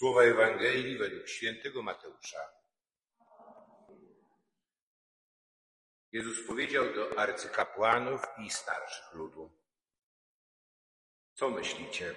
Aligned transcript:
Słowa 0.00 0.22
Ewangelii 0.22 0.98
według 0.98 1.28
świętego 1.28 1.82
Mateusza. 1.82 2.38
Jezus 6.12 6.46
powiedział 6.46 6.94
do 6.94 7.18
arcykapłanów 7.18 8.22
i 8.38 8.50
starszych 8.50 9.14
ludu. 9.14 9.50
Co 11.34 11.50
myślicie? 11.50 12.14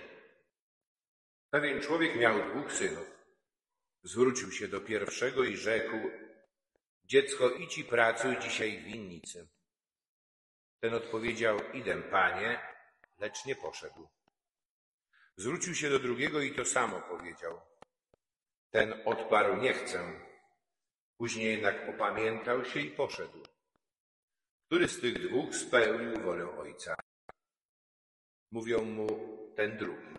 Pewien 1.49 1.81
człowiek 1.81 2.15
miał 2.15 2.49
dwóch 2.49 2.73
synów. 2.73 3.11
Zwrócił 4.03 4.51
się 4.51 4.67
do 4.67 4.81
pierwszego 4.81 5.43
i 5.43 5.57
rzekł, 5.57 5.97
dziecko 7.05 7.49
idź 7.49 7.77
i 7.77 7.83
pracuj 7.83 8.39
dzisiaj 8.39 8.81
w 8.81 8.83
winnicy. 8.83 9.47
Ten 10.79 10.93
odpowiedział, 10.93 11.59
idę, 11.73 12.01
panie, 12.01 12.59
lecz 13.19 13.45
nie 13.45 13.55
poszedł. 13.55 14.09
Zwrócił 15.37 15.75
się 15.75 15.89
do 15.89 15.99
drugiego 15.99 16.41
i 16.41 16.55
to 16.55 16.65
samo 16.65 17.01
powiedział. 17.01 17.72
Ten 18.73 19.01
odparł, 19.05 19.61
nie 19.61 19.73
chcę. 19.73 19.99
Później 21.17 21.51
jednak 21.51 21.89
opamiętał 21.89 22.65
się 22.65 22.79
i 22.79 22.91
poszedł. 22.91 23.43
Który 24.65 24.87
z 24.87 25.01
tych 25.01 25.27
dwóch 25.27 25.55
spełnił 25.55 26.21
wolę 26.21 26.57
ojca? 26.57 26.95
Mówią 28.51 28.85
mu 28.85 29.07
ten 29.55 29.77
drugi. 29.77 30.13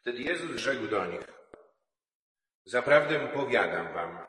Wtedy 0.00 0.22
Jezus 0.22 0.56
rzekł 0.56 0.86
do 0.86 1.06
nich, 1.06 1.38
Zaprawdę 2.64 3.28
powiadam 3.28 3.94
wam, 3.94 4.26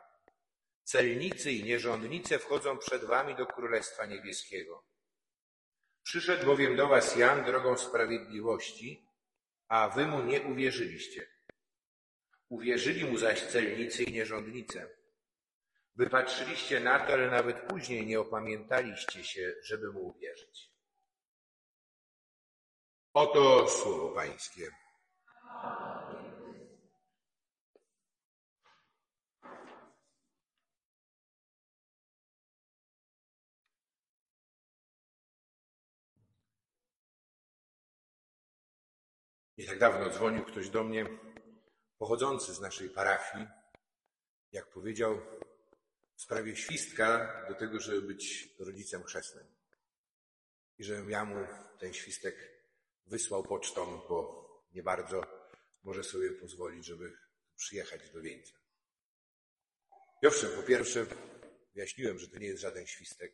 celnicy 0.84 1.52
i 1.52 1.64
nierządnice 1.64 2.38
wchodzą 2.38 2.78
przed 2.78 3.04
wami 3.04 3.34
do 3.34 3.46
Królestwa 3.46 4.06
Niebieskiego. 4.06 4.84
Przyszedł 6.02 6.46
bowiem 6.46 6.76
do 6.76 6.88
was 6.88 7.16
Jan 7.16 7.44
drogą 7.44 7.76
sprawiedliwości, 7.76 9.06
a 9.68 9.88
wy 9.88 10.06
mu 10.06 10.22
nie 10.22 10.42
uwierzyliście. 10.42 11.39
Uwierzyli 12.50 13.04
mu 13.04 13.18
zaś 13.18 13.42
celnicy 13.42 14.02
i 14.02 14.12
nierządnice. 14.12 14.88
Wypatrzyliście 15.96 16.80
na 16.80 16.98
to, 16.98 17.12
ale 17.12 17.30
nawet 17.30 17.60
później 17.60 18.06
nie 18.06 18.20
opamiętaliście 18.20 19.24
się, 19.24 19.54
żeby 19.62 19.92
mu 19.92 20.06
uwierzyć. 20.06 20.70
Oto 23.12 23.68
słowo 23.68 24.08
Pańskie. 24.14 24.70
Nie 39.58 39.66
tak 39.66 39.78
dawno 39.78 40.10
dzwonił 40.10 40.44
ktoś 40.44 40.70
do 40.70 40.84
mnie, 40.84 41.06
pochodzący 42.00 42.54
z 42.54 42.60
naszej 42.60 42.90
parafii, 42.90 43.46
jak 44.52 44.70
powiedział, 44.70 45.20
w 46.16 46.22
sprawie 46.22 46.56
świstka 46.56 47.34
do 47.48 47.54
tego, 47.54 47.80
żeby 47.80 48.02
być 48.02 48.54
rodzicem 48.58 49.04
chrzestnym. 49.04 49.46
I 50.78 50.84
żebym 50.84 51.10
ja 51.10 51.24
mu 51.24 51.46
ten 51.78 51.92
świstek 51.92 52.62
wysłał 53.06 53.42
pocztą, 53.42 54.02
bo 54.08 54.48
nie 54.72 54.82
bardzo 54.82 55.22
może 55.82 56.04
sobie 56.04 56.32
pozwolić, 56.32 56.86
żeby 56.86 57.16
przyjechać 57.56 58.10
do 58.10 58.20
wieńca. 58.20 58.54
I 60.22 60.26
owszem, 60.26 60.50
po 60.56 60.62
pierwsze 60.62 61.06
wyjaśniłem, 61.74 62.18
że 62.18 62.28
to 62.28 62.38
nie 62.38 62.46
jest 62.46 62.62
żaden 62.62 62.86
świstek, 62.86 63.32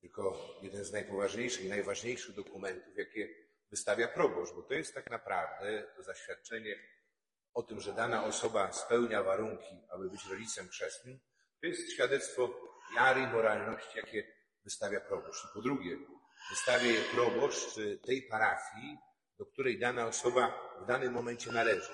tylko 0.00 0.54
jeden 0.62 0.84
z 0.84 0.92
najpoważniejszych 0.92 1.64
i 1.64 1.68
najważniejszych 1.68 2.34
dokumentów, 2.34 2.96
jakie 2.96 3.34
wystawia 3.70 4.08
proboszcz, 4.08 4.54
bo 4.54 4.62
to 4.62 4.74
jest 4.74 4.94
tak 4.94 5.10
naprawdę 5.10 5.92
to 5.96 6.02
zaświadczenie 6.02 6.97
o 7.58 7.62
tym, 7.62 7.80
że 7.80 7.92
dana 7.92 8.24
osoba 8.24 8.72
spełnia 8.72 9.22
warunki, 9.22 9.74
aby 9.88 10.10
być 10.10 10.26
rodzicem 10.30 10.68
chrzestnym, 10.68 11.18
to 11.60 11.66
jest 11.66 11.92
świadectwo 11.92 12.50
wiary 12.96 13.20
i 13.20 13.26
moralności, 13.26 13.98
jakie 13.98 14.32
wystawia 14.64 15.00
proboszcz. 15.00 15.44
I 15.44 15.48
po 15.54 15.62
drugie, 15.62 15.96
wystawia 16.50 16.86
je 16.86 17.00
proboszcz 17.00 17.74
tej 18.06 18.22
parafii, 18.22 18.98
do 19.38 19.46
której 19.46 19.78
dana 19.78 20.06
osoba 20.06 20.70
w 20.82 20.86
danym 20.86 21.12
momencie 21.12 21.52
należy. 21.52 21.92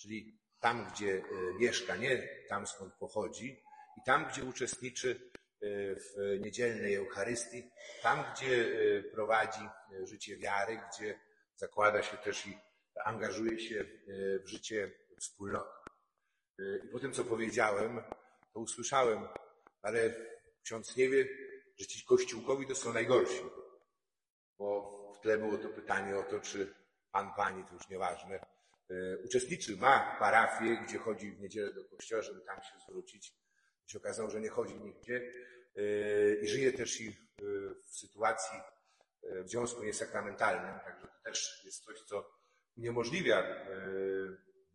Czyli 0.00 0.38
tam, 0.60 0.90
gdzie 0.90 1.16
e, 1.16 1.22
mieszka, 1.58 1.96
nie 1.96 2.28
tam 2.48 2.66
skąd 2.66 2.94
pochodzi, 2.94 3.62
i 3.98 4.00
tam, 4.06 4.28
gdzie 4.28 4.44
uczestniczy 4.44 5.10
e, 5.10 5.66
w 5.94 6.40
niedzielnej 6.40 6.94
Eucharystii, 6.94 7.70
tam, 8.02 8.24
gdzie 8.32 8.66
e, 8.66 9.02
prowadzi 9.02 9.68
życie 10.04 10.36
wiary, 10.36 10.80
gdzie 10.90 11.20
zakłada 11.54 12.02
się 12.02 12.16
też 12.16 12.46
i 12.46 12.58
angażuje 13.04 13.58
się 13.58 13.84
w 14.44 14.48
życie 14.48 14.90
wspólnoty. 15.20 15.70
I 16.84 16.88
po 16.88 17.00
tym, 17.00 17.12
co 17.12 17.24
powiedziałem, 17.24 18.00
to 18.52 18.60
usłyszałem, 18.60 19.28
ale 19.82 20.14
ksiądz 20.62 20.96
nie 20.96 21.08
wie, 21.08 21.28
że 21.78 21.86
ci 21.86 22.04
kościółkowi 22.04 22.66
to 22.66 22.74
są 22.74 22.92
najgorsi. 22.92 23.42
Bo 24.58 24.92
w 25.18 25.20
tle 25.20 25.38
było 25.38 25.58
to 25.58 25.68
pytanie 25.68 26.18
o 26.18 26.22
to, 26.22 26.40
czy 26.40 26.74
pan, 27.12 27.34
pani, 27.34 27.64
to 27.64 27.74
już 27.74 27.88
nieważne, 27.88 28.40
e, 28.90 29.18
uczestniczy, 29.24 29.76
ma 29.76 30.16
parafię, 30.18 30.84
gdzie 30.86 30.98
chodzi 30.98 31.32
w 31.32 31.40
niedzielę 31.40 31.72
do 31.72 31.84
kościoła, 31.84 32.22
żeby 32.22 32.40
tam 32.40 32.62
się 32.62 32.78
zwrócić. 32.88 33.32
I 33.86 33.90
się 33.90 33.98
okazało, 33.98 34.30
że 34.30 34.40
nie 34.40 34.48
chodzi 34.48 34.74
nigdzie 34.74 35.32
e, 35.76 36.34
i 36.34 36.48
żyje 36.48 36.72
też 36.72 37.00
i 37.00 37.08
e, 37.08 37.12
w 37.86 37.96
sytuacji 37.96 38.58
w 39.44 39.48
związku 39.48 39.82
niesakramentalnym, 39.82 40.80
także 40.84 41.06
to 41.06 41.22
też 41.24 41.62
jest 41.64 41.84
coś, 41.84 42.02
co 42.02 42.30
uniemożliwia 42.76 43.66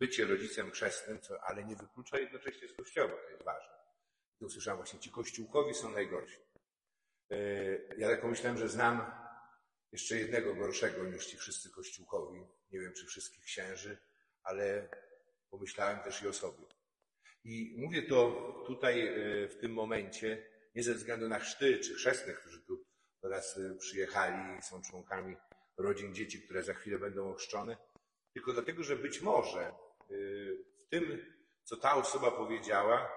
bycie 0.02 0.26
rodzicem 0.26 0.72
chrzestnym, 0.72 1.20
co, 1.20 1.44
ale 1.44 1.66
nie 1.66 1.76
wyklucza 1.76 2.20
jednocześnie 2.20 2.68
z 2.68 2.74
kościoła, 2.74 3.14
to 3.24 3.30
jest 3.30 3.44
ważne. 3.44 3.74
I 4.42 4.46
usłyszałem 4.46 4.78
właśnie, 4.78 5.00
ci 5.00 5.12
kościółkowi 5.12 5.74
są 5.74 5.92
najgorsi. 5.92 6.40
Ja 7.98 8.10
tak 8.10 8.22
pomyślałem, 8.22 8.58
że 8.58 8.70
znam 8.70 9.12
jeszcze 9.92 10.16
jednego 10.16 10.56
gorszego 10.56 11.04
niż 11.04 11.26
ci 11.26 11.38
wszyscy 11.38 11.70
kościółkowi. 11.70 12.40
Nie 12.72 12.80
wiem, 12.80 12.94
czy 12.94 13.06
wszystkich 13.06 13.44
księży, 13.44 13.98
ale 14.44 14.90
pomyślałem 15.50 16.00
też 16.00 16.22
i 16.22 16.28
o 16.28 16.34
sobie. 16.34 16.66
I 17.44 17.76
mówię 17.78 18.04
to 18.04 18.32
tutaj 18.68 19.08
e, 19.08 19.48
w 19.48 19.58
tym 19.58 19.74
momencie 19.74 20.48
nie 20.76 20.84
ze 20.84 20.94
względu 20.94 21.28
na 21.28 21.40
chrzty 21.40 21.80
czy 21.80 21.96
chrzestnych, 21.96 22.40
którzy 22.40 22.62
tu 22.62 22.84
do 23.24 23.30
nas 23.30 23.58
e, 23.58 23.76
przyjechali 23.76 24.60
i 24.60 24.62
są 24.62 24.82
członkami 24.82 25.36
rodzin 25.78 26.16
dzieci, 26.16 26.42
które 26.42 26.64
za 26.64 26.74
chwilę 26.74 27.00
będą 27.00 27.32
ochrzczone, 27.32 27.78
tylko 28.34 28.54
dlatego, 28.54 28.84
że 28.84 28.96
być 28.96 29.22
może 29.22 29.62
e, 29.62 29.74
tym, 30.91 31.25
co 31.63 31.78
ta 31.78 31.96
osoba 31.96 32.31
powiedziała, 32.31 33.12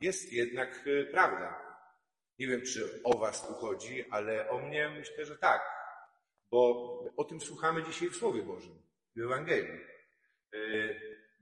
jest 0.00 0.32
jednak 0.32 0.84
prawda. 1.10 1.66
Nie 2.38 2.46
wiem, 2.46 2.62
czy 2.62 3.00
o 3.04 3.18
was 3.18 3.48
tu 3.48 3.54
chodzi, 3.54 4.04
ale 4.10 4.50
o 4.50 4.58
mnie 4.58 4.88
myślę, 4.88 5.24
że 5.24 5.38
tak. 5.38 5.62
Bo 6.50 6.60
o 7.16 7.24
tym 7.24 7.40
słuchamy 7.40 7.82
dzisiaj 7.82 8.08
w 8.08 8.16
Słowie 8.16 8.42
Bożym, 8.42 8.82
w 9.16 9.20
Ewangelii. 9.20 9.80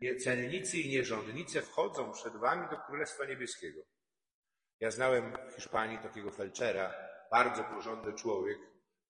E, 0.03 0.17
celnicy 0.17 0.79
i 0.79 0.91
nierządnice 0.91 1.63
wchodzą 1.63 2.13
przed 2.13 2.37
wami 2.37 2.69
do 2.71 2.77
Królestwa 2.77 3.25
Niebieskiego. 3.25 3.83
Ja 4.81 4.91
znałem 4.91 5.37
w 5.51 5.55
Hiszpanii 5.55 5.99
takiego 5.99 6.31
felczera, 6.31 6.95
bardzo 7.31 7.65
porządny 7.65 8.13
człowiek, 8.13 8.59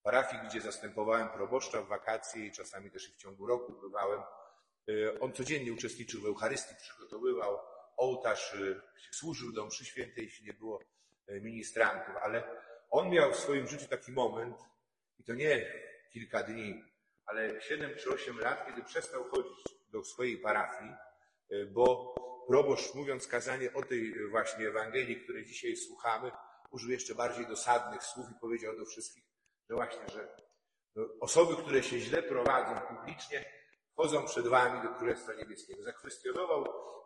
parafii, 0.03 0.43
gdzie 0.49 0.61
zastępowałem 0.61 1.29
proboszcza 1.29 1.83
w 1.83 1.89
wakacje 1.89 2.47
i 2.47 2.53
czasami 2.53 2.91
też 2.91 3.09
i 3.09 3.13
w 3.13 3.17
ciągu 3.17 3.47
roku 3.47 3.73
bywałem. 3.73 4.21
E, 4.89 5.21
on 5.21 5.33
codziennie 5.33 5.73
uczestniczył 5.73 6.21
w 6.21 6.27
Eucharystii, 6.27 6.75
przygotowywał 6.77 7.59
ołtarz, 7.97 8.55
e, 8.55 8.81
służył 9.13 9.53
do 9.53 9.67
mszy 9.67 9.85
świętej, 9.85 10.25
jeśli 10.25 10.47
nie 10.47 10.55
było 10.55 10.81
ministrantów, 11.29 12.17
ale 12.23 12.43
on 12.91 13.11
miał 13.11 13.33
w 13.33 13.37
swoim 13.37 13.67
życiu 13.67 13.89
taki 13.89 14.13
moment, 14.13 14.57
i 15.19 15.25
to 15.25 15.35
nie 15.35 15.73
kilka 16.13 16.43
dni, 16.43 16.85
ale 17.27 17.61
siedem 17.61 17.91
czy 17.97 18.11
osiem 18.11 18.41
lat, 18.41 18.67
kiedy 18.67 18.83
przestał 18.83 19.25
chodzić 19.25 19.65
do 19.93 20.05
swojej 20.05 20.39
parafii, 20.39 20.91
e, 21.51 21.67
bo 21.67 22.15
proboszcz, 22.49 22.95
mówiąc 22.95 23.27
kazanie 23.27 23.73
o 23.73 23.83
tej 23.83 24.29
właśnie 24.29 24.69
Ewangelii, 24.69 25.21
której 25.21 25.45
dzisiaj 25.45 25.77
słuchamy, 25.77 26.31
użył 26.71 26.91
jeszcze 26.91 27.15
bardziej 27.15 27.47
dosadnych 27.47 28.03
słów 28.03 28.27
i 28.31 28.41
powiedział 28.41 28.77
do 28.77 28.85
wszystkich, 28.85 29.25
że 29.71 29.75
właśnie, 29.75 30.09
że 30.13 30.37
osoby, 31.21 31.63
które 31.63 31.83
się 31.83 31.99
źle 31.99 32.23
prowadzą 32.23 32.97
publicznie, 32.97 33.45
wchodzą 33.95 34.25
przed 34.27 34.47
wami 34.47 34.83
do 34.83 34.95
Królestwa 34.95 35.35
Niebieskiego. 35.35 35.83
Zakwestionował 35.83 36.65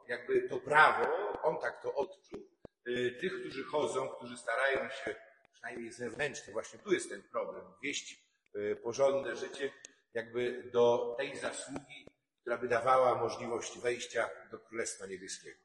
jakby 0.09 0.49
to 0.49 0.57
prawo, 0.61 1.33
on 1.43 1.59
tak 1.59 1.83
to 1.83 1.95
odczuł, 1.95 2.41
e, 2.87 3.11
tych, 3.11 3.41
którzy 3.41 3.65
chodzą, 3.65 4.09
którzy 4.09 4.37
starają 4.37 4.89
się 4.91 5.15
przynajmniej 5.53 5.93
zewnętrznie, 5.93 6.53
właśnie 6.53 6.79
tu 6.79 6.93
jest 6.93 7.11
ten 7.11 7.23
problem, 7.23 7.65
wieść 7.83 8.25
y, 8.57 8.77
porządne 8.77 9.37
życie 9.37 9.73
jakby 10.15 10.71
do 10.73 11.15
tej 11.19 11.37
zasługi, 11.37 12.07
która 12.41 12.59
by 12.59 12.69
dawała 12.69 13.15
możliwość 13.15 13.79
wejścia 13.79 14.31
do 14.51 14.59
Królestwa 14.59 15.07
Niebieskiego. 15.07 15.61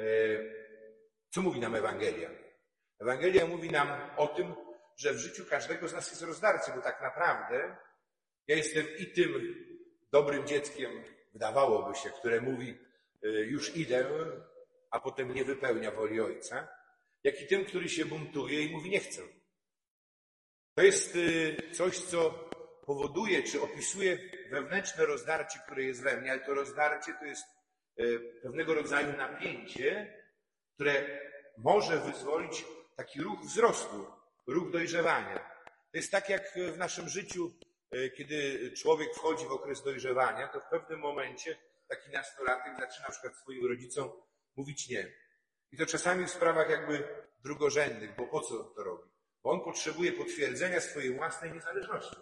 Y, 0.00 0.54
co 1.30 1.42
mówi 1.42 1.60
nam 1.60 1.74
Ewangelia? 1.74 2.30
Ewangelia 2.98 3.46
mówi 3.46 3.70
nam 3.70 4.10
o 4.16 4.26
tym, 4.26 4.54
że 4.96 5.12
w 5.12 5.18
życiu 5.18 5.44
każdego 5.50 5.88
z 5.88 5.92
nas 5.92 6.10
jest 6.10 6.22
rozdarcy, 6.22 6.72
bo 6.76 6.82
tak 6.82 7.02
naprawdę 7.02 7.76
ja 8.46 8.56
jestem 8.56 8.86
i 8.98 9.06
tym 9.06 9.54
dobrym 10.12 10.46
dzieckiem 10.46 11.04
wydawałoby 11.32 11.98
się, 11.98 12.10
które 12.10 12.40
mówi 12.40 12.78
y, 13.24 13.28
już 13.28 13.76
idę, 13.76 14.06
a 14.90 15.00
potem 15.00 15.34
nie 15.34 15.44
wypełnia 15.44 15.90
woli 15.90 16.20
Ojca, 16.20 16.68
jak 17.24 17.42
i 17.42 17.46
tym, 17.46 17.64
który 17.64 17.88
się 17.88 18.04
buntuje 18.04 18.62
i 18.62 18.72
mówi 18.72 18.90
nie 18.90 19.00
chcę. 19.00 19.22
To 20.74 20.82
jest 20.82 21.16
y, 21.16 21.56
coś, 21.72 21.98
co 21.98 22.50
powoduje, 22.86 23.42
czy 23.42 23.62
opisuje 23.62 24.18
wewnętrzne 24.50 25.06
rozdarcie, 25.06 25.58
które 25.66 25.82
jest 25.82 26.02
we 26.02 26.20
mnie, 26.20 26.32
ale 26.32 26.40
to 26.40 26.54
rozdarcie 26.54 27.12
to 27.20 27.24
jest 27.24 27.44
y, 28.00 28.20
pewnego 28.42 28.74
rodzaju 28.74 29.16
napięcie, 29.16 30.22
które 30.74 31.20
może 31.58 32.00
wyzwolić 32.00 32.64
taki 32.96 33.20
ruch 33.20 33.40
wzrostu, 33.40 34.06
ruch 34.46 34.70
dojrzewania. 34.70 35.38
To 35.92 35.98
jest 35.98 36.12
tak 36.12 36.28
jak 36.28 36.54
w 36.74 36.78
naszym 36.78 37.08
życiu, 37.08 37.52
kiedy 38.16 38.70
człowiek 38.72 39.14
wchodzi 39.14 39.44
w 39.46 39.52
okres 39.52 39.82
dojrzewania, 39.82 40.48
to 40.48 40.60
w 40.60 40.68
pewnym 40.70 41.00
momencie 41.00 41.56
taki 41.88 42.10
nastolatek 42.10 42.72
zaczyna 42.80 43.06
na 43.06 43.12
przykład 43.12 43.36
swoim 43.36 43.66
rodzicom 43.66 44.12
mówić 44.56 44.88
nie. 44.88 45.12
I 45.72 45.76
to 45.76 45.86
czasami 45.86 46.26
w 46.26 46.30
sprawach 46.30 46.70
jakby 46.70 47.08
drugorzędnych, 47.42 48.16
bo 48.16 48.26
po 48.26 48.40
co 48.40 48.64
to 48.64 48.84
robi? 48.84 49.10
Bo 49.42 49.50
on 49.50 49.60
potrzebuje 49.60 50.12
potwierdzenia 50.12 50.80
swojej 50.80 51.14
własnej 51.14 51.52
niezależności, 51.52 52.16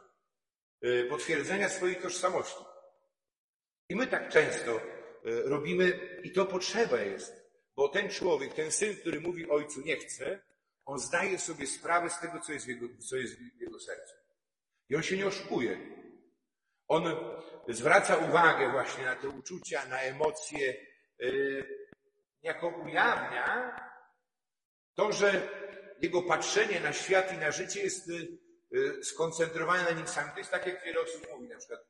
e, 0.83 1.05
potwierdzenia 1.05 1.69
swojej 1.69 1.97
tożsamości. 1.97 2.65
I 3.89 3.97
my 3.97 4.07
tak 4.07 4.29
często 4.29 4.77
e, 4.77 4.81
robimy, 5.25 6.19
i 6.23 6.33
to 6.33 6.47
potrzeba 6.47 7.01
jest, 7.01 7.33
bo 7.77 7.89
ten 7.89 8.11
człowiek, 8.11 8.55
ten 8.55 8.71
syn, 8.71 8.97
który 8.97 9.21
mówi 9.21 9.51
ojcu 9.51 9.81
nie 9.81 9.97
chce, 9.97 10.43
on 10.85 10.99
zdaje 10.99 11.39
sobie 11.39 11.67
sprawę 11.67 12.11
z 12.11 12.21
tego, 12.21 12.41
co 12.41 12.53
jest 12.53 12.67
w 12.67 12.69
jego, 12.69 12.87
co 13.09 13.17
jest 13.17 13.35
w 13.39 13.61
jego 13.61 13.81
sercu. 13.81 14.15
I 14.89 14.97
on 14.97 15.03
się 15.03 15.17
nie 15.17 15.27
oszukuje. 15.27 15.79
On 16.89 17.05
zwraca 17.69 18.17
uwagę 18.17 18.71
właśnie 18.71 19.05
na 19.05 19.17
te 19.17 19.29
uczucia, 19.29 19.87
na 19.89 20.01
emocje, 20.01 20.87
yy, 21.19 21.89
jako 22.43 22.69
ujawnia 22.69 23.77
to, 24.95 25.13
że 25.13 25.49
jego 26.01 26.23
patrzenie 26.23 26.81
na 26.81 26.93
świat 26.93 27.33
i 27.33 27.39
na 27.39 27.51
życie 27.51 27.83
jest 27.83 28.09
yy, 28.71 29.05
skoncentrowane 29.05 29.85
na 29.85 29.91
nim 29.91 30.09
samym. 30.09 30.33
To 30.33 30.39
jest 30.39 30.51
tak, 30.51 30.67
jak 30.67 30.85
wiele 30.85 31.01
osób 31.01 31.27
mówi, 31.33 31.49
na 31.49 31.59
przykład 31.59 31.81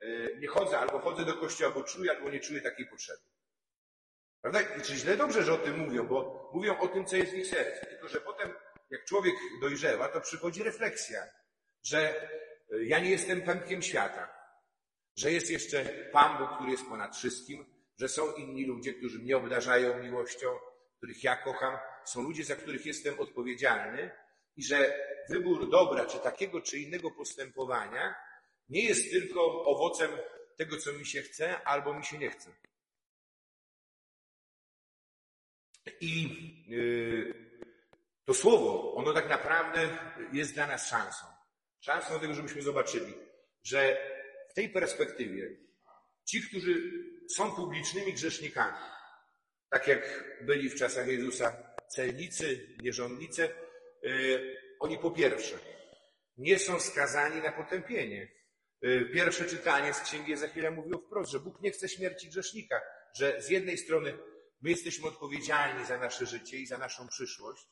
yy, 0.00 0.36
nie 0.40 0.48
chodzę, 0.48 0.78
albo 0.78 0.98
chodzę 0.98 1.24
do 1.24 1.34
kościoła, 1.34 1.74
bo 1.74 1.84
czuję, 1.84 2.10
albo 2.10 2.30
nie 2.30 2.40
czuję 2.40 2.60
takiej 2.60 2.86
potrzeby. 2.86 3.20
Prawda? 4.40 4.60
I 4.60 4.82
czy 4.82 4.96
źle 4.96 5.16
dobrze, 5.16 5.42
że 5.42 5.52
o 5.52 5.58
tym 5.58 5.78
mówią, 5.78 6.06
bo 6.06 6.50
mówią 6.54 6.78
o 6.78 6.88
tym, 6.88 7.06
co 7.06 7.16
jest 7.16 7.32
w 7.32 7.34
ich 7.34 7.46
sercu. 7.46 7.86
Tylko, 7.86 8.08
że 8.08 8.20
potem, 8.20 8.54
jak 8.90 9.04
człowiek 9.04 9.34
dojrzewa, 9.60 10.08
to 10.08 10.20
przychodzi 10.20 10.62
refleksja, 10.62 11.22
że 11.82 12.28
ja 12.82 12.98
nie 12.98 13.10
jestem 13.10 13.42
pępkiem 13.42 13.82
świata, 13.82 14.28
że 15.16 15.32
jest 15.32 15.50
jeszcze 15.50 15.84
Pan 16.12 16.38
Bóg, 16.38 16.54
który 16.54 16.70
jest 16.70 16.88
ponad 16.88 17.16
wszystkim, 17.16 17.66
że 17.98 18.08
są 18.08 18.32
inni 18.32 18.66
ludzie, 18.66 18.94
którzy 18.94 19.18
mnie 19.18 19.36
obdarzają 19.36 20.02
miłością, 20.02 20.48
których 20.96 21.24
ja 21.24 21.36
kocham, 21.36 21.78
są 22.04 22.22
ludzie, 22.22 22.44
za 22.44 22.56
których 22.56 22.86
jestem 22.86 23.20
odpowiedzialny 23.20 24.10
i 24.56 24.64
że 24.64 25.06
wybór 25.28 25.70
dobra, 25.70 26.06
czy 26.06 26.18
takiego, 26.18 26.60
czy 26.60 26.78
innego 26.78 27.10
postępowania 27.10 28.14
nie 28.68 28.84
jest 28.84 29.10
tylko 29.10 29.64
owocem 29.64 30.10
tego, 30.56 30.76
co 30.76 30.92
mi 30.92 31.06
się 31.06 31.22
chce, 31.22 31.62
albo 31.62 31.94
mi 31.94 32.04
się 32.04 32.18
nie 32.18 32.30
chce. 32.30 32.50
I 36.00 36.26
y, 36.70 37.34
to 38.24 38.34
słowo, 38.34 38.94
ono 38.94 39.12
tak 39.12 39.28
naprawdę 39.28 39.98
jest 40.32 40.54
dla 40.54 40.66
nas 40.66 40.88
szansą. 40.88 41.26
Szansą 41.84 42.20
tego, 42.20 42.34
żebyśmy 42.34 42.62
zobaczyli, 42.62 43.14
że 43.62 43.96
w 44.50 44.54
tej 44.54 44.68
perspektywie 44.68 45.50
ci, 46.24 46.42
którzy 46.42 46.92
są 47.36 47.52
publicznymi 47.52 48.12
grzesznikami, 48.12 48.78
tak 49.70 49.88
jak 49.88 50.24
byli 50.42 50.70
w 50.70 50.74
czasach 50.74 51.08
Jezusa 51.08 51.74
celnicy, 51.88 52.76
nierządnicy, 52.82 53.48
y, 54.04 54.56
oni 54.80 54.98
po 54.98 55.10
pierwsze 55.10 55.56
nie 56.36 56.58
są 56.58 56.80
skazani 56.80 57.42
na 57.42 57.52
potępienie. 57.52 58.28
Y, 58.84 59.10
pierwsze 59.14 59.44
czytanie 59.44 59.94
z 59.94 60.00
Księgi 60.00 60.32
Ezechiela 60.32 60.70
mówiło 60.70 60.98
wprost, 60.98 61.32
że 61.32 61.40
Bóg 61.40 61.60
nie 61.60 61.70
chce 61.70 61.88
śmierci 61.88 62.28
grzesznika, 62.28 62.80
że 63.16 63.42
z 63.42 63.50
jednej 63.50 63.78
strony 63.78 64.18
My 64.60 64.70
jesteśmy 64.70 65.08
odpowiedzialni 65.08 65.86
za 65.86 65.98
nasze 65.98 66.26
życie 66.26 66.56
i 66.56 66.66
za 66.66 66.78
naszą 66.78 67.08
przyszłość. 67.08 67.66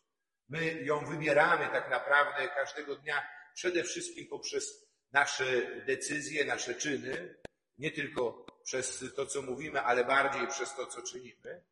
My 0.48 0.82
ją 0.82 1.04
wybieramy 1.04 1.66
tak 1.66 1.90
naprawdę 1.90 2.48
każdego 2.48 2.96
dnia, 2.96 3.22
przede 3.54 3.84
wszystkim 3.84 4.26
poprzez 4.28 4.86
nasze 5.12 5.44
decyzje, 5.86 6.44
nasze 6.44 6.74
czyny, 6.74 7.34
nie 7.78 7.90
tylko 7.90 8.46
przez 8.64 9.04
to, 9.16 9.26
co 9.26 9.42
mówimy, 9.42 9.80
ale 9.80 10.04
bardziej 10.04 10.48
przez 10.48 10.74
to, 10.74 10.86
co 10.86 11.02
czynimy. 11.02 11.64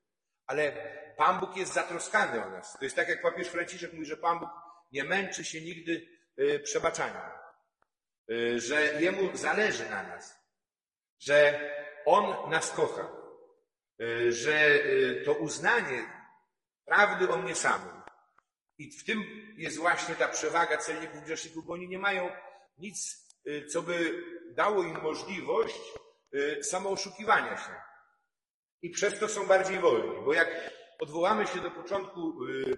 Ale 0.46 0.72
Pan 1.16 1.40
Bóg 1.40 1.56
jest 1.56 1.72
zatroskany 1.72 2.44
o 2.44 2.50
nas. 2.50 2.72
To 2.78 2.84
jest 2.84 2.96
tak, 2.96 3.08
jak 3.08 3.22
papież 3.22 3.48
Franciszek 3.48 3.92
mówi, 3.92 4.06
że 4.06 4.16
Pan 4.16 4.38
Bóg 4.38 4.50
nie 4.92 5.04
męczy 5.04 5.44
się 5.44 5.60
nigdy 5.60 6.08
y, 6.38 6.60
przebaczaniem, 6.60 7.22
y, 8.30 8.60
że 8.60 9.02
Jemu 9.02 9.36
zależy 9.36 9.90
na 9.90 10.02
nas, 10.02 10.36
że 11.18 11.60
On 12.04 12.50
nas 12.50 12.70
kocha. 12.70 13.20
E, 14.00 14.32
że 14.32 14.78
to 15.24 15.32
uznanie 15.32 16.02
prawdy 16.84 17.28
o 17.28 17.36
mnie 17.36 17.54
samym. 17.54 17.99
I 18.80 18.90
w 18.90 19.04
tym 19.04 19.24
jest 19.56 19.78
właśnie 19.78 20.14
ta 20.14 20.28
przewaga 20.28 20.76
celników 20.76 21.24
grzeszników, 21.24 21.66
bo 21.66 21.72
oni 21.72 21.88
nie 21.88 21.98
mają 21.98 22.30
nic, 22.78 23.26
e, 23.46 23.66
co 23.66 23.82
by 23.82 24.24
dało 24.50 24.82
im 24.82 25.02
możliwość 25.02 25.80
samooszukiwania 26.62 27.56
się. 27.56 27.74
I 28.82 28.90
przez 28.90 29.18
to 29.18 29.28
są 29.28 29.46
bardziej 29.46 29.78
wolni, 29.78 30.24
bo 30.24 30.34
jak 30.34 30.70
odwołamy 30.98 31.46
się 31.46 31.60
do 31.60 31.70
początku 31.70 32.34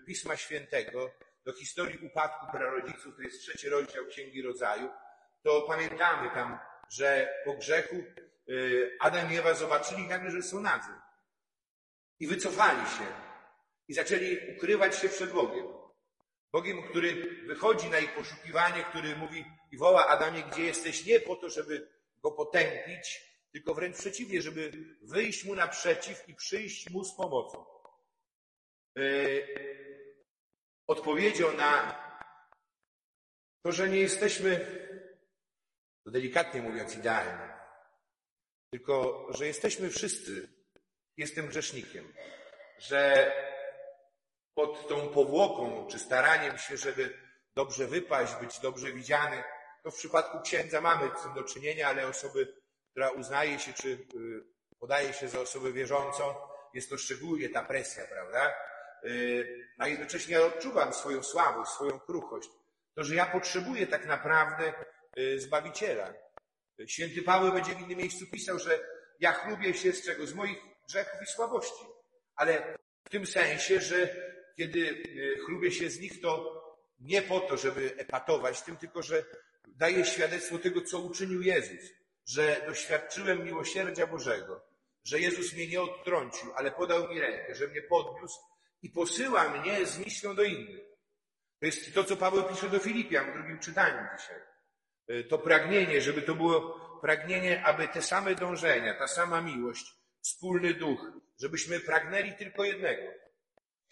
Pisma 0.07 0.37
Świętego, 0.37 1.11
do 1.45 1.53
historii 1.53 2.07
upadku 2.07 2.47
prarodziców, 2.53 3.17
to 3.17 3.23
jest 3.23 3.41
trzeci 3.41 3.69
rozdział 3.69 4.07
Księgi 4.07 4.43
Rodzaju, 4.43 4.89
to 5.43 5.63
pamiętamy 5.63 6.31
tam, 6.31 6.59
że 6.91 7.35
po 7.45 7.55
grzechu 7.55 7.97
Adam 9.01 9.33
i 9.33 9.37
Ewa 9.37 9.55
zobaczyli 9.55 10.09
nagle, 10.09 10.31
że 10.31 10.43
są 10.43 10.61
nadzy. 10.61 10.93
I 12.21 12.27
wycofali 12.27 12.91
się. 12.91 13.07
I 13.89 13.95
zaczęli 13.95 14.39
ukrywać 14.57 14.99
się 14.99 15.09
przed 15.09 15.33
Bogiem. 15.33 15.83
Bogiem, 16.53 16.83
który 16.83 17.41
wychodzi 17.47 17.91
na 17.91 17.99
ich 17.99 18.15
poszukiwanie, 18.15 18.85
który 18.85 19.17
mówi 19.17 19.45
i 19.71 19.77
woła 19.77 20.07
Adamie, 20.07 20.43
gdzie 20.43 20.65
jesteś, 20.65 21.07
nie 21.07 21.21
po 21.21 21.37
to, 21.37 21.51
żeby 21.51 21.89
go 22.23 22.31
potępić, 22.31 23.33
tylko 23.53 23.75
wręcz 23.75 23.97
przeciwnie, 23.97 24.43
żeby 24.43 24.73
wyjść 25.03 25.45
mu 25.45 25.55
naprzeciw 25.55 26.29
i 26.29 26.35
przyjść 26.35 26.91
mu 26.91 27.05
z 27.05 27.17
pomocą. 27.17 27.65
Yy, 28.97 29.47
odpowiedzią 30.87 31.53
na 31.53 32.03
to, 33.65 33.73
że 33.73 33.89
nie 33.89 34.01
jesteśmy, 34.01 34.67
to 36.05 36.11
delikatnie 36.11 36.63
mówiąc, 36.63 36.97
idealni, 36.97 37.53
tylko 38.71 39.27
że 39.31 39.47
jesteśmy 39.47 39.91
wszyscy 39.91 40.49
jestem 41.17 41.47
grzesznikiem, 41.47 42.13
że 42.79 43.33
pod 44.55 44.89
tą 44.89 45.09
powłoką 45.09 45.87
czy 45.87 45.99
staraniem 45.99 46.59
się, 46.59 46.77
żeby 46.77 47.19
dobrze 47.55 47.87
wypaść, 47.87 48.35
być 48.35 48.61
dobrze 48.61 48.93
widziany, 48.93 49.45
to 49.83 49.91
w 49.91 49.95
przypadku 49.95 50.41
księdza 50.41 50.81
mamy 50.81 51.11
z 51.19 51.23
tym 51.23 51.35
do 51.35 51.43
czynienia, 51.43 51.89
ale 51.89 52.07
osoby, 52.07 52.55
która 52.91 53.11
uznaje 53.11 53.59
się 53.59 53.73
czy 53.73 53.89
y, 53.89 53.99
podaje 54.79 55.13
się 55.13 55.29
za 55.29 55.41
osobę 55.41 55.73
wierzącą, 55.73 56.35
jest 56.75 56.91
to 56.91 56.99
szczególnie 56.99 57.49
ta 57.49 57.65
presja, 57.65 58.05
prawda? 58.07 58.55
Y, 59.05 59.69
a 59.79 59.89
jednocześnie 59.89 60.35
ja 60.35 60.47
odczuwam 60.47 60.93
swoją 60.93 61.23
słabość, 61.23 61.71
swoją 61.71 62.01
kruchość. 62.01 62.51
To, 62.95 63.05
że 63.05 63.15
ja 63.15 63.27
potrzebuję 63.27 63.87
tak 63.87 64.07
naprawdę 64.07 64.73
y, 65.19 65.41
Zbawiciela. 65.41 66.15
Święty 66.87 67.23
Paweł 67.23 67.53
będzie 67.53 67.75
w 67.75 67.81
innym 67.81 67.99
miejscu 67.99 68.27
pisał, 68.33 68.59
że 68.59 68.81
ja 69.21 69.33
chlubię 69.33 69.75
się 69.75 69.93
z 69.93 70.05
czego? 70.05 70.27
Z 70.27 70.35
moich 70.35 70.59
grzechów 70.89 71.23
i 71.23 71.27
słabości. 71.27 71.85
Ale 72.37 72.77
w 73.05 73.11
tym 73.11 73.27
sensie, 73.27 73.81
że 73.81 74.32
kiedy 74.57 74.91
e, 74.91 75.39
chlubię 75.45 75.71
się 75.71 75.91
z 75.91 76.01
nich, 76.01 76.21
to 76.21 76.63
nie 77.01 77.23
po 77.23 77.41
to, 77.41 77.57
żeby 77.57 77.97
epatować 77.97 78.63
tym, 78.63 78.77
tylko 78.77 79.03
że 79.03 79.25
daję 79.69 80.05
świadectwo 80.05 80.59
tego, 80.59 80.81
co 80.81 80.99
uczynił 80.99 81.43
Jezus, 81.43 81.91
że 82.27 82.65
doświadczyłem 82.67 83.45
miłosierdzia 83.45 84.07
Bożego, 84.07 84.61
że 85.05 85.21
Jezus 85.21 85.53
mnie 85.53 85.67
nie 85.67 85.83
odtrącił, 85.83 86.53
ale 86.55 86.71
podał 86.71 87.09
mi 87.09 87.21
rękę, 87.21 87.55
że 87.55 87.69
mnie 87.69 87.83
podniósł 87.83 88.41
i 88.83 88.91
posyła 88.91 89.49
mnie 89.49 89.87
z 89.87 89.99
misją 89.99 90.35
do 90.35 90.43
innych. 90.43 90.85
To 91.61 91.67
jest 91.67 91.95
to, 91.95 92.05
co 92.05 92.17
Paweł 92.17 92.43
pisze 92.45 92.69
do 92.69 92.79
Filipian 92.79 93.31
w 93.31 93.35
drugim 93.35 93.59
czytaniu 93.59 94.09
dzisiaj. 94.19 94.41
E, 95.09 95.25
to 95.25 95.39
pragnienie, 95.39 96.01
żeby 96.01 96.23
to 96.23 96.35
było 96.35 96.61
pragnienie, 97.01 97.65
aby 97.65 97.89
te 97.89 98.03
same 98.03 98.35
dążenia, 98.35 98.95
ta 98.99 99.07
sama 99.07 99.41
miłość 99.41 99.85
wspólny 100.21 100.75
duch, 100.75 101.13
żebyśmy 101.41 101.81
pragnęli 101.81 102.33
tylko 102.33 102.65
jednego. 102.65 103.03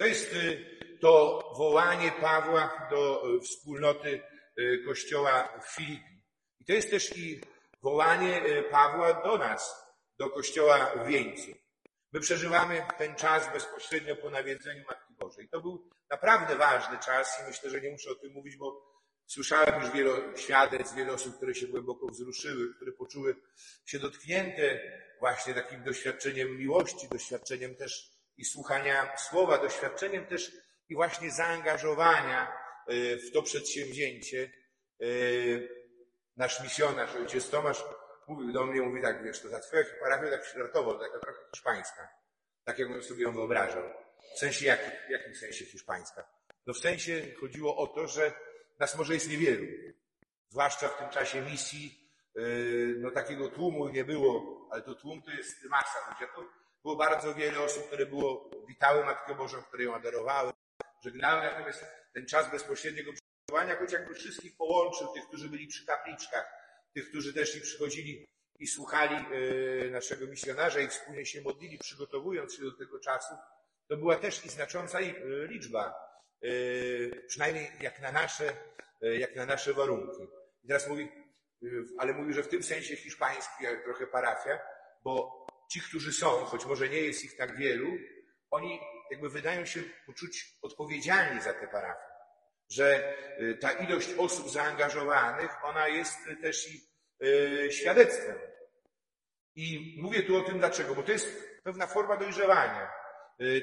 To 0.00 0.06
jest 0.06 0.32
y, 0.34 0.66
to 1.00 1.42
wołanie 1.56 2.12
Pawła 2.12 2.88
do 2.90 3.22
y, 3.36 3.40
wspólnoty 3.40 4.22
y, 4.58 4.82
Kościoła 4.86 5.60
w 5.62 5.74
Filipi. 5.74 6.22
I 6.60 6.64
to 6.64 6.72
jest 6.72 6.90
też 6.90 7.16
i 7.16 7.40
wołanie 7.82 8.42
Pawła 8.70 9.22
do 9.22 9.38
nas, 9.38 9.76
do 10.18 10.30
kościoła 10.30 10.92
w 10.96 11.06
Wieńcu. 11.06 11.52
My 12.12 12.20
przeżywamy 12.20 12.82
ten 12.98 13.14
czas 13.14 13.52
bezpośrednio 13.52 14.16
po 14.16 14.30
nawiedzeniu 14.30 14.84
Matki 14.88 15.14
Bożej. 15.14 15.48
To 15.48 15.60
był 15.60 15.90
naprawdę 16.10 16.56
ważny 16.56 16.98
czas 16.98 17.40
i 17.40 17.48
myślę, 17.48 17.70
że 17.70 17.80
nie 17.80 17.90
muszę 17.90 18.10
o 18.10 18.14
tym 18.14 18.32
mówić, 18.32 18.56
bo 18.56 18.82
słyszałem 19.26 19.82
już 19.82 19.90
wiele 19.90 20.12
świadectw, 20.36 20.96
wiele 20.96 21.12
osób, 21.12 21.36
które 21.36 21.54
się 21.54 21.66
głęboko 21.66 22.06
wzruszyły, 22.06 22.74
które 22.74 22.92
poczuły 22.92 23.36
się 23.86 23.98
dotknięte 23.98 24.80
właśnie 25.18 25.54
takim 25.54 25.84
doświadczeniem 25.84 26.58
miłości, 26.58 27.08
doświadczeniem 27.08 27.74
też 27.74 28.09
i 28.40 28.44
słuchania 28.44 29.16
słowa, 29.16 29.58
doświadczeniem 29.58 30.26
też 30.26 30.52
i 30.88 30.94
właśnie 30.94 31.30
zaangażowania 31.30 32.52
y, 32.90 33.16
w 33.16 33.32
to 33.32 33.42
przedsięwzięcie. 33.42 34.50
Y, 35.02 35.68
nasz 36.36 36.62
misjonarz, 36.62 37.14
ojciec 37.14 37.50
Tomasz, 37.50 37.84
mówił 38.28 38.52
do 38.52 38.66
mnie, 38.66 38.82
mówi 38.82 39.02
tak, 39.02 39.24
wiesz, 39.24 39.40
to 39.40 39.48
za 39.48 39.60
twoja 39.60 39.84
parafia 40.00 40.30
tak 40.30 40.46
środkowo, 40.46 40.94
taka 40.94 41.18
trochę 41.18 41.38
hiszpańska. 41.50 42.08
Tak 42.64 42.78
jakbym 42.78 43.02
sobie 43.02 43.22
ją 43.22 43.32
wyobrażał. 43.32 43.82
W 44.36 44.38
sensie, 44.38 44.66
jak, 44.66 45.06
w 45.08 45.10
jakim 45.10 45.34
sensie 45.34 45.64
hiszpańska? 45.64 46.28
No 46.66 46.74
w 46.74 46.78
sensie 46.78 47.22
chodziło 47.40 47.76
o 47.76 47.86
to, 47.86 48.06
że 48.06 48.32
nas 48.78 48.96
może 48.96 49.14
jest 49.14 49.30
niewielu. 49.30 49.66
Zwłaszcza 50.48 50.88
w 50.88 50.98
tym 50.98 51.08
czasie 51.08 51.42
misji, 51.42 52.10
yy, 52.34 52.94
no 52.98 53.10
takiego 53.10 53.48
tłumu 53.48 53.88
nie 53.88 54.04
było, 54.04 54.68
ale 54.70 54.82
to 54.82 54.94
tłum 54.94 55.22
to 55.22 55.30
jest 55.30 55.64
masa 55.64 55.98
ludzi. 56.08 56.32
To 56.34 56.60
było 56.82 56.96
bardzo 56.96 57.34
wiele 57.34 57.60
osób, 57.60 57.86
które 57.86 58.06
było, 58.06 58.50
witały 58.68 59.04
Matkę 59.04 59.34
Bożą, 59.34 59.62
które 59.62 59.84
ją 59.84 59.94
adorowały, 59.94 60.52
żegnały. 61.04 61.42
Natomiast 61.42 61.84
ten 62.14 62.26
czas 62.26 62.50
bezpośredniego 62.50 63.12
przebywania, 63.12 63.76
choć 63.76 63.92
jakby 63.92 64.14
wszystkich 64.14 64.56
połączył, 64.56 65.12
tych, 65.14 65.28
którzy 65.28 65.48
byli 65.48 65.66
przy 65.66 65.86
kapliczkach, 65.86 66.46
tych, 66.94 67.08
którzy 67.08 67.34
też 67.34 67.56
i 67.56 67.60
przychodzili 67.60 68.26
i 68.58 68.66
słuchali 68.66 69.24
yy, 69.30 69.90
naszego 69.90 70.26
misjonarza 70.26 70.80
i 70.80 70.88
wspólnie 70.88 71.26
się 71.26 71.42
modlili, 71.42 71.78
przygotowując 71.78 72.54
się 72.54 72.62
do 72.62 72.72
tego 72.72 73.00
czasu, 73.00 73.34
to 73.88 73.96
była 73.96 74.16
też 74.16 74.44
i 74.44 74.48
znacząca 74.48 75.00
yy, 75.00 75.46
liczba, 75.46 75.94
yy, 76.42 77.24
przynajmniej 77.28 77.70
jak 77.80 78.00
na 78.00 78.12
nasze, 78.12 78.52
jak 79.00 79.36
na 79.36 79.46
nasze 79.46 79.72
warunki. 79.72 80.22
I 80.64 80.68
teraz 80.68 80.88
mówi, 80.88 81.08
ale 81.98 82.12
mówi, 82.12 82.34
że 82.34 82.42
w 82.42 82.48
tym 82.48 82.62
sensie 82.62 82.96
hiszpański, 82.96 83.64
jak 83.64 83.84
trochę 83.84 84.06
parafia, 84.06 84.58
bo 85.04 85.39
ci, 85.70 85.80
którzy 85.80 86.12
są, 86.12 86.28
choć 86.28 86.66
może 86.66 86.88
nie 86.88 87.00
jest 87.00 87.24
ich 87.24 87.36
tak 87.36 87.56
wielu, 87.56 87.88
oni 88.50 88.80
jakby 89.10 89.30
wydają 89.30 89.66
się 89.66 89.80
poczuć 90.06 90.58
odpowiedzialni 90.62 91.42
za 91.42 91.52
tę 91.52 91.68
parafię. 91.68 92.10
Że 92.70 93.16
ta 93.60 93.72
ilość 93.72 94.08
osób 94.18 94.50
zaangażowanych, 94.50 95.50
ona 95.64 95.88
jest 95.88 96.18
też 96.42 96.68
i 96.70 96.90
świadectwem. 97.70 98.38
I 99.54 99.96
mówię 100.02 100.22
tu 100.22 100.36
o 100.36 100.40
tym 100.40 100.58
dlaczego, 100.58 100.94
bo 100.94 101.02
to 101.02 101.12
jest 101.12 101.60
pewna 101.64 101.86
forma 101.86 102.16
dojrzewania. 102.16 102.92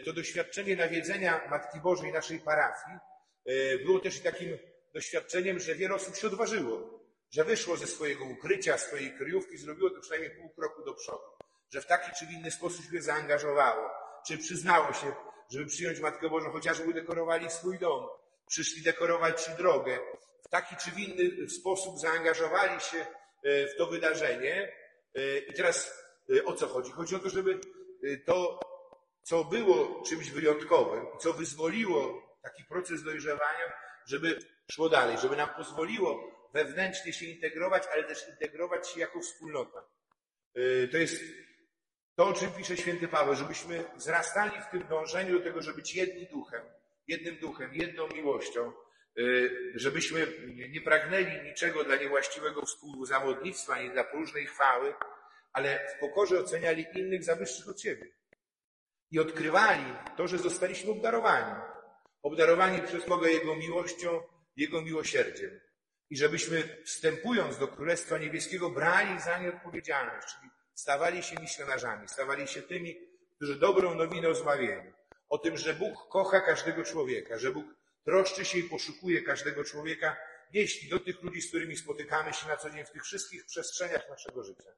To 0.06 0.14
doświadczenie 0.14 0.76
nawiedzenia 0.76 1.48
Matki 1.50 1.80
Bożej 1.80 2.12
naszej 2.12 2.40
parafii 2.40 2.98
było 3.86 4.00
też 4.00 4.20
takim 4.20 4.58
doświadczeniem, 4.94 5.60
że 5.60 5.76
wiele 5.76 5.96
osób 5.96 6.16
się 6.16 6.28
odważyło, 6.28 7.00
że 7.32 7.44
wyszło 7.44 7.78
ze 7.78 7.88
swojego 7.88 8.26
ukrycia, 8.26 8.78
swojej 8.78 9.14
kryjówki, 9.18 9.58
zrobiło 9.58 9.90
to 9.90 10.02
przynajmniej 10.02 10.32
pół 10.32 10.50
kroku 10.50 10.86
do 10.86 10.94
przodu, 10.94 11.37
że 11.74 11.82
w 11.82 11.86
taki 11.86 12.12
czy 12.20 12.26
inny 12.26 12.52
sposób 12.52 12.86
się 12.92 13.02
zaangażowało, 13.02 13.90
czy 14.28 14.38
przyznało 14.38 14.94
się, 14.94 15.16
żeby 15.52 15.66
przyjąć 15.66 16.00
Matkę 16.00 16.30
Bożą, 16.30 16.52
chociażby 16.52 16.94
dekorowali 16.94 17.52
swój 17.52 17.80
dom, 17.80 18.08
przyszli 18.48 18.84
dekorować 18.84 19.44
Ci 19.44 19.52
drogę, 19.52 20.00
w 20.46 20.50
taki 20.50 20.76
czy 20.76 21.02
inny 21.02 21.50
sposób 21.50 22.00
zaangażowali 22.00 22.82
się 22.82 23.06
w 23.44 23.78
to 23.78 23.86
wydarzenie. 23.86 24.74
I 25.50 25.54
teraz 25.54 26.04
o 26.46 26.54
co 26.54 26.68
chodzi? 26.68 26.92
Chodzi 26.92 27.16
o 27.16 27.20
to, 27.20 27.30
żeby 27.30 27.60
to, 28.26 28.60
co 29.24 29.44
było 29.44 30.04
czymś 30.10 30.32
wyjątkowym, 30.32 31.06
co 31.20 31.34
wyzwoliło 31.34 32.24
taki 32.44 32.64
proces 32.64 33.04
dojrzewania, 33.04 33.74
żeby 34.06 34.40
szło 34.72 34.90
dalej, 34.90 35.18
żeby 35.18 35.36
nam 35.36 35.50
pozwoliło 35.50 36.32
wewnętrznie 36.54 37.14
się 37.14 37.26
integrować, 37.26 37.84
ale 37.94 38.04
też 38.04 38.30
integrować 38.30 38.90
się 38.90 39.00
jako 39.00 39.20
wspólnota. 39.22 39.84
To 40.92 40.98
jest 40.98 41.22
to, 42.18 42.28
o 42.28 42.34
czym 42.34 42.52
pisze 42.52 42.78
święty 42.78 43.08
Paweł, 43.08 43.36
żebyśmy 43.36 43.84
wzrastali 43.96 44.62
w 44.62 44.72
tym 44.72 44.88
dążeniu 44.88 45.40
do 45.40 45.46
tego, 45.46 45.62
żeby 45.62 45.78
być 45.78 45.96
jednym 45.96 46.26
duchem, 46.26 46.62
jednym 47.08 47.38
duchem, 47.38 47.74
jedną 47.74 48.08
miłością, 48.08 48.74
żebyśmy 49.76 50.28
nie 50.70 50.82
pragnęli 50.82 51.44
niczego 51.44 51.84
dla 51.84 51.96
niewłaściwego 51.96 52.66
współzawodnictwa, 52.66 53.74
ani 53.74 53.92
dla 53.92 54.04
próżnej 54.04 54.46
chwały, 54.46 54.94
ale 55.54 55.88
w 55.96 56.00
pokorze 56.00 56.40
oceniali 56.40 56.86
innych 56.96 57.24
za 57.24 57.36
wyższych 57.36 57.70
od 57.70 57.82
siebie. 57.82 58.12
I 59.12 59.20
odkrywali 59.20 59.94
to, 60.18 60.28
że 60.28 60.38
zostaliśmy 60.38 60.92
obdarowani. 60.92 61.62
Obdarowani 62.24 62.82
przez 62.82 63.06
Boga 63.06 63.30
Jego 63.30 63.56
miłością, 63.56 64.22
Jego 64.56 64.82
miłosierdziem. 64.82 65.60
I 66.10 66.18
żebyśmy 66.18 66.84
wstępując 66.86 67.58
do 67.58 67.68
Królestwa 67.68 68.18
Niebieskiego 68.18 68.70
brali 68.70 69.22
za 69.22 69.38
nie 69.38 69.50
odpowiedzialność, 69.50 70.28
czyli 70.36 70.52
stawali 70.78 71.24
się 71.24 71.36
misjonarzami, 71.42 72.08
stawali 72.08 72.48
się 72.48 72.62
tymi, 72.62 72.96
którzy 73.36 73.56
dobrą 73.56 73.96
nowinę 73.96 74.30
o 74.30 74.36
zbawieniu, 74.36 74.94
o 75.30 75.38
tym, 75.38 75.58
że 75.58 75.74
Bóg 75.74 76.10
kocha 76.10 76.42
każdego 76.42 76.84
człowieka, 76.84 77.38
że 77.38 77.52
Bóg 77.52 77.66
troszczy 78.06 78.46
się 78.46 78.58
i 78.58 78.64
poszukuje 78.64 79.22
każdego 79.22 79.64
człowieka, 79.64 80.18
jeśli 80.54 80.90
do 80.90 81.00
tych 81.00 81.24
ludzi, 81.24 81.42
z 81.42 81.48
którymi 81.48 81.78
spotykamy 81.78 82.34
się 82.34 82.48
na 82.48 82.58
co 82.58 82.70
dzień 82.70 82.86
w 82.86 82.92
tych 82.92 83.04
wszystkich 83.04 83.46
przestrzeniach 83.46 84.10
naszego 84.10 84.44
życia. 84.44 84.70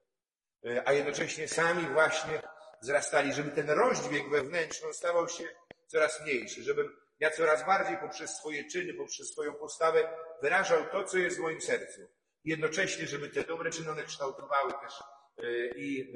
A 0.84 0.92
jednocześnie 0.92 1.48
sami 1.48 1.86
właśnie 1.86 2.42
wzrastali, 2.82 3.32
żeby 3.32 3.50
ten 3.50 3.70
rozdźwięk 3.70 4.30
wewnętrzny 4.30 4.94
stawał 4.94 5.28
się 5.28 5.44
coraz 5.86 6.22
mniejszy, 6.22 6.62
żebym 6.62 6.96
ja 7.20 7.30
coraz 7.30 7.66
bardziej 7.66 7.96
poprzez 7.96 8.36
swoje 8.36 8.64
czyny, 8.70 8.94
poprzez 8.94 9.28
swoją 9.28 9.54
postawę 9.54 10.08
wyrażał 10.42 10.86
to, 10.92 11.04
co 11.04 11.18
jest 11.18 11.36
w 11.36 11.40
moim 11.40 11.60
sercu. 11.60 12.00
Jednocześnie, 12.44 13.06
żeby 13.06 13.28
te 13.28 13.44
dobre 13.44 13.70
czyny 13.70 13.90
one 13.90 14.04
kształtowały 14.04 14.72
też 14.72 14.94
i 15.76 16.12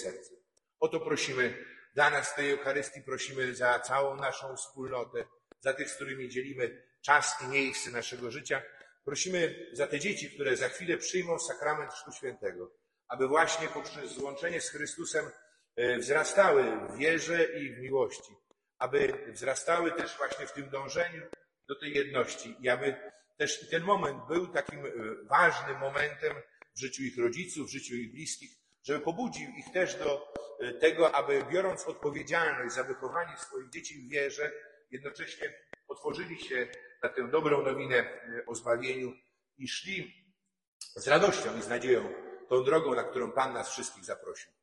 serce. 0.00 0.34
O 0.80 0.88
to 0.88 1.00
prosimy 1.00 1.64
dla 1.94 2.10
nas 2.10 2.34
tej 2.34 2.50
Eucharystii, 2.50 3.02
prosimy 3.02 3.54
za 3.54 3.78
całą 3.78 4.16
naszą 4.16 4.56
wspólnotę, 4.56 5.24
za 5.60 5.72
tych, 5.72 5.90
z 5.90 5.94
którymi 5.94 6.28
dzielimy 6.28 6.82
czas 7.02 7.42
i 7.44 7.48
miejsce 7.48 7.90
naszego 7.90 8.30
życia. 8.30 8.62
Prosimy 9.04 9.70
za 9.72 9.86
te 9.86 9.98
dzieci, 9.98 10.30
które 10.30 10.56
za 10.56 10.68
chwilę 10.68 10.96
przyjmą 10.96 11.38
sakrament 11.38 11.92
Chrztu 11.92 12.12
Świętego, 12.12 12.72
aby 13.08 13.28
właśnie 13.28 13.68
poprzez 13.68 14.12
złączenie 14.12 14.60
z 14.60 14.70
Chrystusem 14.70 15.30
wzrastały 15.98 16.64
w 16.88 16.96
wierze 16.96 17.44
i 17.44 17.74
w 17.74 17.78
miłości, 17.78 18.32
aby 18.78 19.12
wzrastały 19.28 19.92
też 19.92 20.16
właśnie 20.16 20.46
w 20.46 20.52
tym 20.52 20.70
dążeniu 20.70 21.22
do 21.68 21.80
tej 21.80 21.94
jedności 21.94 22.56
i 22.60 22.68
aby 22.68 22.96
też 23.36 23.70
ten 23.70 23.82
moment 23.82 24.18
był 24.28 24.46
takim 24.46 24.82
ważnym 25.30 25.78
momentem 25.78 26.34
w 26.78 26.80
życiu 26.80 27.02
ich 27.02 27.18
rodziców, 27.18 27.66
w 27.66 27.72
życiu 27.72 27.94
ich 27.94 28.12
bliskich, 28.12 28.50
żeby 28.82 29.00
pobudził 29.00 29.50
ich 29.50 29.72
też 29.72 29.94
do 29.94 30.34
tego, 30.80 31.14
aby 31.14 31.44
biorąc 31.52 31.86
odpowiedzialność 31.86 32.74
za 32.74 32.84
wychowanie 32.84 33.36
swoich 33.38 33.70
dzieci 33.70 33.98
w 33.98 34.08
wierze, 34.08 34.52
jednocześnie 34.90 35.54
otworzyli 35.88 36.38
się 36.38 36.68
na 37.02 37.08
tę 37.08 37.30
dobrą 37.30 37.62
nowinę 37.62 38.20
o 38.46 38.54
zbawieniu 38.54 39.12
i 39.58 39.68
szli 39.68 40.14
z 40.96 41.08
radością 41.08 41.58
i 41.58 41.62
z 41.62 41.68
nadzieją 41.68 42.12
tą 42.48 42.64
drogą, 42.64 42.94
na 42.94 43.04
którą 43.04 43.32
Pan 43.32 43.52
nas 43.52 43.70
wszystkich 43.70 44.04
zaprosił. 44.04 44.57